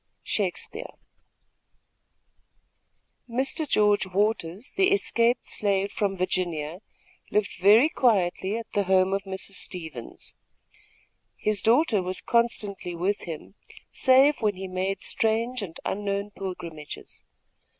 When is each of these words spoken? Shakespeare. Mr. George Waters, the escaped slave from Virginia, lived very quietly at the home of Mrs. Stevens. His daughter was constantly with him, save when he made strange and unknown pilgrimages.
Shakespeare. 0.23 0.93
Mr. 3.29 3.69
George 3.69 4.07
Waters, 4.07 4.71
the 4.75 4.89
escaped 4.91 5.47
slave 5.47 5.91
from 5.91 6.17
Virginia, 6.17 6.79
lived 7.29 7.59
very 7.59 7.87
quietly 7.87 8.57
at 8.57 8.65
the 8.73 8.85
home 8.85 9.13
of 9.13 9.25
Mrs. 9.25 9.57
Stevens. 9.59 10.33
His 11.37 11.61
daughter 11.61 12.01
was 12.01 12.19
constantly 12.19 12.95
with 12.95 13.25
him, 13.25 13.53
save 13.91 14.37
when 14.41 14.55
he 14.55 14.67
made 14.67 15.03
strange 15.03 15.61
and 15.61 15.79
unknown 15.85 16.31
pilgrimages. 16.31 17.21